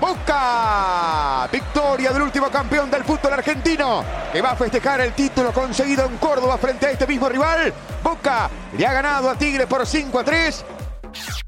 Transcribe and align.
Boca. 0.00 1.48
Victoria 1.52 2.10
del 2.10 2.22
último 2.22 2.48
campeón 2.48 2.90
del 2.90 3.04
fútbol 3.04 3.34
argentino 3.34 4.02
que 4.32 4.40
va 4.40 4.52
a 4.52 4.56
festejar 4.56 5.00
el 5.02 5.12
título 5.12 5.52
conseguido 5.52 6.06
en 6.06 6.16
Córdoba 6.16 6.56
frente 6.56 6.86
a 6.86 6.90
este 6.90 7.06
mismo 7.06 7.28
rival. 7.28 7.72
Boca 8.02 8.48
le 8.76 8.86
ha 8.86 8.92
ganado 8.92 9.28
a 9.28 9.36
Tigre 9.36 9.66
por 9.66 9.86
5 9.86 10.18
a 10.18 10.24
3. 10.24 10.64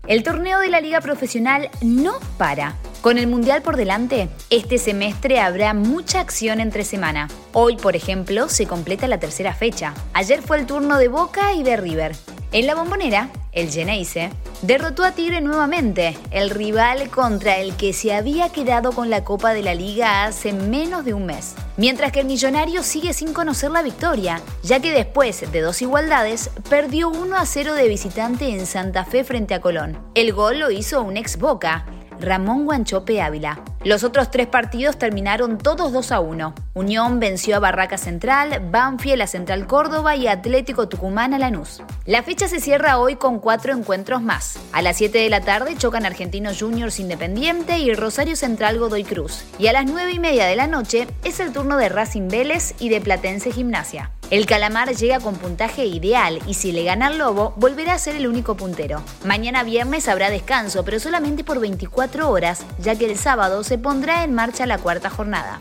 El 0.06 0.22
torneo 0.22 0.60
de 0.60 0.68
la 0.68 0.80
Liga 0.80 1.00
Profesional 1.00 1.70
no 1.80 2.14
para. 2.36 2.74
Con 3.00 3.18
el 3.18 3.26
Mundial 3.26 3.62
por 3.62 3.76
delante, 3.76 4.28
este 4.50 4.78
semestre 4.78 5.40
habrá 5.40 5.74
mucha 5.74 6.20
acción 6.20 6.60
entre 6.60 6.84
semana. 6.84 7.28
Hoy, 7.52 7.76
por 7.76 7.96
ejemplo, 7.96 8.48
se 8.48 8.66
completa 8.66 9.08
la 9.08 9.18
tercera 9.18 9.54
fecha. 9.54 9.94
Ayer 10.12 10.42
fue 10.42 10.58
el 10.58 10.66
turno 10.66 10.98
de 10.98 11.08
Boca 11.08 11.52
y 11.54 11.62
de 11.62 11.76
River. 11.76 12.14
En 12.52 12.66
la 12.66 12.74
bombonera, 12.74 13.30
el 13.52 13.70
Geneise 13.70 14.30
derrotó 14.62 15.04
a 15.04 15.12
Tigre 15.12 15.40
nuevamente, 15.40 16.16
el 16.30 16.50
rival 16.50 17.10
contra 17.10 17.58
el 17.58 17.76
que 17.76 17.92
se 17.92 18.14
había 18.14 18.48
quedado 18.48 18.92
con 18.92 19.10
la 19.10 19.24
Copa 19.24 19.52
de 19.52 19.62
la 19.62 19.74
Liga 19.74 20.24
hace 20.24 20.52
menos 20.52 21.04
de 21.04 21.14
un 21.14 21.26
mes. 21.26 21.54
Mientras 21.76 22.12
que 22.12 22.20
el 22.20 22.26
Millonario 22.26 22.82
sigue 22.82 23.12
sin 23.12 23.32
conocer 23.32 23.70
la 23.70 23.82
victoria, 23.82 24.40
ya 24.62 24.80
que 24.80 24.92
después 24.92 25.52
de 25.52 25.60
dos 25.60 25.82
igualdades 25.82 26.50
perdió 26.68 27.10
1 27.10 27.36
a 27.36 27.46
0 27.46 27.74
de 27.74 27.88
visitante 27.88 28.48
en 28.48 28.66
Santa 28.66 29.04
Fe 29.04 29.24
frente 29.24 29.54
a 29.54 29.60
Colón. 29.60 29.98
El 30.14 30.32
gol 30.32 30.58
lo 30.58 30.70
hizo 30.70 31.02
un 31.02 31.16
ex 31.16 31.38
Boca, 31.38 31.84
Ramón 32.20 32.64
Guanchope 32.64 33.20
Ávila. 33.20 33.60
Los 33.84 34.04
otros 34.04 34.30
tres 34.30 34.46
partidos 34.46 34.96
terminaron 34.96 35.58
todos 35.58 35.92
2 35.92 36.12
a 36.12 36.20
1. 36.20 36.54
Unión 36.74 37.18
venció 37.18 37.56
a 37.56 37.58
Barraca 37.58 37.98
Central, 37.98 38.62
Banfield 38.70 39.22
a 39.22 39.26
Central 39.26 39.66
Córdoba 39.66 40.14
y 40.14 40.28
Atlético 40.28 40.88
Tucumán 40.88 41.34
a 41.34 41.38
Lanús. 41.40 41.82
La 42.06 42.22
fecha 42.22 42.46
se 42.46 42.60
cierra 42.60 42.98
hoy 42.98 43.16
con 43.16 43.40
cuatro 43.40 43.72
encuentros 43.72 44.22
más. 44.22 44.56
A 44.72 44.82
las 44.82 44.98
7 44.98 45.18
de 45.18 45.30
la 45.30 45.40
tarde 45.40 45.74
chocan 45.76 46.06
Argentinos 46.06 46.60
Juniors 46.60 47.00
Independiente 47.00 47.80
y 47.80 47.92
Rosario 47.92 48.36
Central 48.36 48.78
Godoy 48.78 49.02
Cruz. 49.02 49.42
Y 49.58 49.66
a 49.66 49.72
las 49.72 49.86
9 49.86 50.12
y 50.12 50.20
media 50.20 50.46
de 50.46 50.54
la 50.54 50.68
noche 50.68 51.08
es 51.24 51.40
el 51.40 51.52
turno 51.52 51.76
de 51.76 51.88
Racing 51.88 52.28
Vélez 52.28 52.76
y 52.78 52.88
de 52.88 53.00
Platense 53.00 53.50
Gimnasia. 53.50 54.12
El 54.32 54.46
calamar 54.46 54.96
llega 54.96 55.20
con 55.20 55.36
puntaje 55.36 55.84
ideal 55.84 56.38
y 56.46 56.54
si 56.54 56.72
le 56.72 56.84
gana 56.84 57.08
al 57.08 57.18
lobo, 57.18 57.52
volverá 57.58 57.92
a 57.92 57.98
ser 57.98 58.16
el 58.16 58.26
único 58.26 58.56
puntero. 58.56 59.02
Mañana 59.26 59.62
viernes 59.62 60.08
habrá 60.08 60.30
descanso, 60.30 60.86
pero 60.86 60.98
solamente 60.98 61.44
por 61.44 61.60
24 61.60 62.30
horas, 62.30 62.64
ya 62.78 62.96
que 62.96 63.04
el 63.04 63.18
sábado 63.18 63.62
se 63.62 63.76
pondrá 63.76 64.24
en 64.24 64.32
marcha 64.32 64.64
la 64.64 64.78
cuarta 64.78 65.10
jornada. 65.10 65.58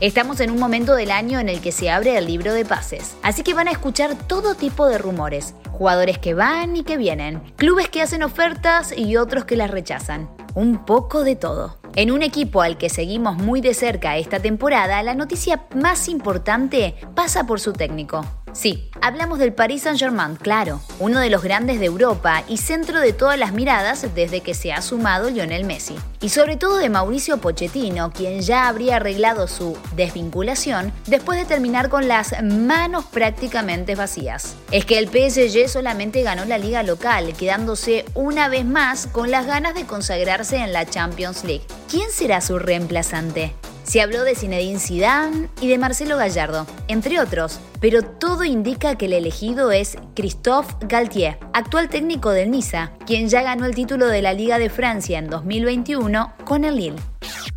Estamos 0.00 0.40
en 0.40 0.50
un 0.50 0.58
momento 0.58 0.94
del 0.94 1.10
año 1.10 1.38
en 1.38 1.50
el 1.50 1.60
que 1.60 1.70
se 1.70 1.90
abre 1.90 2.16
el 2.16 2.24
libro 2.24 2.54
de 2.54 2.64
pases, 2.64 3.14
así 3.22 3.42
que 3.42 3.52
van 3.52 3.68
a 3.68 3.72
escuchar 3.72 4.14
todo 4.26 4.54
tipo 4.54 4.86
de 4.86 4.96
rumores, 4.96 5.52
jugadores 5.70 6.16
que 6.16 6.32
van 6.32 6.76
y 6.76 6.84
que 6.84 6.96
vienen, 6.96 7.40
clubes 7.56 7.90
que 7.90 8.00
hacen 8.00 8.22
ofertas 8.22 8.96
y 8.96 9.18
otros 9.18 9.44
que 9.44 9.56
las 9.56 9.70
rechazan. 9.70 10.30
Un 10.54 10.86
poco 10.86 11.24
de 11.24 11.36
todo. 11.36 11.76
En 11.98 12.12
un 12.12 12.22
equipo 12.22 12.62
al 12.62 12.78
que 12.78 12.90
seguimos 12.90 13.38
muy 13.38 13.60
de 13.60 13.74
cerca 13.74 14.18
esta 14.18 14.38
temporada, 14.38 15.02
la 15.02 15.16
noticia 15.16 15.64
más 15.74 16.08
importante 16.08 16.94
pasa 17.16 17.44
por 17.44 17.58
su 17.58 17.72
técnico. 17.72 18.24
Sí, 18.52 18.90
hablamos 19.00 19.38
del 19.38 19.52
Paris 19.52 19.82
Saint-Germain, 19.82 20.36
claro, 20.36 20.80
uno 20.98 21.20
de 21.20 21.30
los 21.30 21.42
grandes 21.42 21.78
de 21.78 21.86
Europa 21.86 22.42
y 22.48 22.56
centro 22.56 23.00
de 23.00 23.12
todas 23.12 23.38
las 23.38 23.52
miradas 23.52 24.06
desde 24.14 24.40
que 24.40 24.54
se 24.54 24.72
ha 24.72 24.82
sumado 24.82 25.30
Lionel 25.30 25.64
Messi. 25.64 25.96
Y 26.20 26.30
sobre 26.30 26.56
todo 26.56 26.78
de 26.78 26.88
Mauricio 26.88 27.38
Pochettino, 27.38 28.10
quien 28.12 28.40
ya 28.40 28.66
habría 28.66 28.96
arreglado 28.96 29.46
su 29.46 29.78
desvinculación 29.94 30.92
después 31.06 31.38
de 31.38 31.44
terminar 31.44 31.88
con 31.88 32.08
las 32.08 32.42
manos 32.42 33.04
prácticamente 33.04 33.94
vacías. 33.94 34.56
Es 34.72 34.84
que 34.84 34.98
el 34.98 35.08
PSG 35.08 35.68
solamente 35.68 36.22
ganó 36.22 36.44
la 36.44 36.58
liga 36.58 36.82
local, 36.82 37.34
quedándose 37.34 38.04
una 38.14 38.48
vez 38.48 38.64
más 38.64 39.06
con 39.06 39.30
las 39.30 39.46
ganas 39.46 39.74
de 39.74 39.86
consagrarse 39.86 40.56
en 40.56 40.72
la 40.72 40.86
Champions 40.86 41.44
League. 41.44 41.66
¿Quién 41.88 42.10
será 42.10 42.40
su 42.40 42.58
reemplazante? 42.58 43.54
Se 43.84 44.02
habló 44.02 44.22
de 44.22 44.34
Zinedine 44.34 44.78
Zidane 44.78 45.48
y 45.62 45.68
de 45.68 45.78
Marcelo 45.78 46.18
Gallardo, 46.18 46.66
entre 46.88 47.20
otros, 47.20 47.58
pero 47.80 48.02
todo 48.02 48.44
indica 48.44 48.96
que 48.96 49.06
el 49.06 49.12
elegido 49.12 49.70
es 49.70 49.96
Christophe 50.14 50.74
Galtier, 50.80 51.38
actual 51.52 51.88
técnico 51.88 52.30
del 52.30 52.50
Niza, 52.50 52.92
quien 53.06 53.28
ya 53.28 53.42
ganó 53.42 53.66
el 53.66 53.74
título 53.74 54.06
de 54.06 54.22
la 54.22 54.32
Liga 54.32 54.58
de 54.58 54.70
Francia 54.70 55.18
en 55.18 55.28
2021 55.28 56.32
con 56.44 56.64
el 56.64 56.76
Lille. 56.76 56.98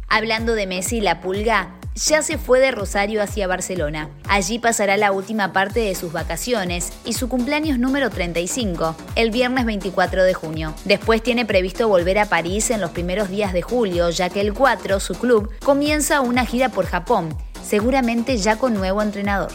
Hablando 0.08 0.56
de 0.56 0.68
Messi, 0.68 1.00
la 1.00 1.22
pulga 1.22 1.78
ya 1.96 2.22
se 2.22 2.38
fue 2.38 2.60
de 2.60 2.72
Rosario 2.72 3.22
hacia 3.22 3.48
Barcelona. 3.48 4.10
Allí 4.28 4.60
pasará 4.60 4.98
la 4.98 5.12
última 5.12 5.52
parte 5.54 5.82
de 5.82 5.96
sus 5.96 6.12
vacaciones 6.12 6.94
y 7.06 7.14
su 7.14 7.28
cumpleaños 7.28 7.80
número 7.80 8.10
35, 8.10 8.96
el 9.16 9.32
viernes 9.32 9.66
24 9.66 10.24
de 10.24 10.34
junio. 10.34 10.74
Después 10.86 11.22
tiene 11.22 11.46
previsto 11.46 11.88
volver 11.88 12.20
a 12.20 12.28
París 12.28 12.72
en 12.72 12.82
los 12.82 12.92
primeros 12.92 13.30
días 13.30 13.54
de 13.54 13.62
julio, 13.62 14.10
ya 14.10 14.30
que 14.30 14.42
el 14.42 14.54
4, 14.54 15.00
su 15.00 15.16
club, 15.16 15.52
comienza 15.64 16.22
una 16.22 16.46
gira 16.46 16.70
por 16.70 16.86
Japón, 16.86 17.36
seguramente 17.64 18.38
ya 18.38 18.58
con 18.58 18.74
nuevo 18.74 19.02
entrenador. 19.02 19.52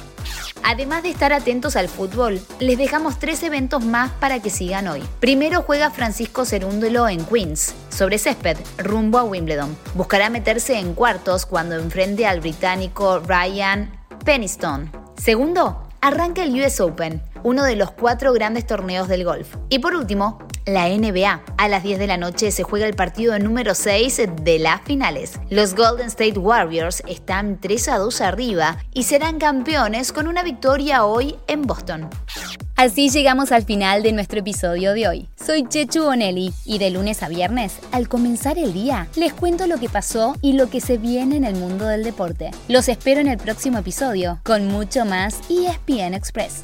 Además 0.69 1.04
de 1.04 1.10
estar 1.10 1.32
atentos 1.32 1.77
al 1.77 1.88
fútbol, 1.88 2.41
les 2.59 2.77
dejamos 2.77 3.21
tres 3.21 3.41
eventos 3.44 3.84
más 3.84 4.10
para 4.10 4.41
que 4.41 4.50
sigan 4.50 4.88
hoy. 4.88 5.00
Primero 5.21 5.62
juega 5.62 5.93
Francisco 5.93 6.44
Cerúndulo 6.44 7.09
en 7.09 7.25
Queens, 7.25 7.72
sobre 7.88 8.19
césped, 8.19 8.56
rumbo 8.77 9.19
a 9.19 9.22
Wimbledon. 9.22 9.77
Buscará 9.94 10.28
meterse 10.28 10.77
en 10.77 10.94
cuartos 10.94 11.47
cuando 11.47 11.77
enfrente 11.77 12.27
al 12.27 12.41
británico 12.41 13.21
Ryan 13.21 13.93
Peniston. 14.25 14.91
Segundo, 15.16 15.87
arranca 16.00 16.43
el 16.43 16.60
US 16.60 16.81
Open, 16.81 17.22
uno 17.44 17.62
de 17.62 17.77
los 17.77 17.93
cuatro 17.93 18.33
grandes 18.33 18.66
torneos 18.66 19.06
del 19.06 19.22
golf. 19.22 19.54
Y 19.69 19.78
por 19.78 19.94
último, 19.94 20.41
la 20.66 20.88
NBA. 20.88 21.43
A 21.56 21.69
las 21.69 21.82
10 21.82 21.99
de 21.99 22.06
la 22.06 22.16
noche 22.16 22.50
se 22.50 22.65
juega 22.65 22.87
el 22.87 22.94
partido 22.94 23.38
número 23.38 23.75
6 23.75 24.22
de 24.43 24.59
las 24.59 24.82
finales. 24.82 25.41
Los 25.49 25.75
Golden 25.75 26.09
State 26.09 26.38
Warriors 26.38 27.03
están 27.09 27.60
3 27.60 27.88
a 27.88 27.99
2 27.99 28.21
arriba 28.21 28.78
y 28.93 29.04
serán 29.04 29.38
campeones 29.38 30.12
con 30.12 30.27
una 30.27 30.43
victoria 30.43 31.04
hoy 31.04 31.37
en 31.47 31.62
Boston. 31.62 32.10
Así 32.75 33.09
llegamos 33.09 33.53
al 33.53 33.65
final 33.65 34.03
de 34.03 34.12
nuestro 34.12 34.41
episodio 34.41 34.93
de 34.93 35.09
hoy. 35.09 35.28
Soy 35.43 35.66
Chechu 35.66 36.03
Bonelli 36.03 36.53
y 36.66 36.78
de 36.78 36.91
lunes 36.91 37.22
a 37.22 37.28
viernes, 37.28 37.78
al 37.91 38.06
comenzar 38.06 38.59
el 38.59 38.75
día, 38.75 39.09
les 39.16 39.33
cuento 39.33 39.66
lo 39.66 39.78
que 39.78 39.88
pasó 39.88 40.34
y 40.43 40.53
lo 40.53 40.69
que 40.69 40.83
se 40.83 40.98
viene 40.98 41.37
en 41.37 41.44
el 41.44 41.54
mundo 41.54 41.87
del 41.87 42.04
deporte. 42.04 42.50
Los 42.69 42.91
espero 42.91 43.21
en 43.21 43.28
el 43.28 43.38
próximo 43.38 43.78
episodio 43.78 44.41
con 44.43 44.66
mucho 44.69 45.06
más 45.06 45.41
ESPN 45.48 46.12
Express. 46.12 46.60